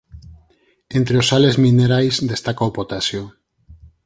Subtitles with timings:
[0.97, 3.23] Entre os sales minerais destaca o potasio.